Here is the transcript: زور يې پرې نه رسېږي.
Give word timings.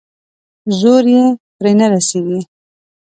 زور 0.79 1.03
يې 1.15 1.25
پرې 1.57 1.71
نه 1.79 1.85
رسېږي. 1.91 2.39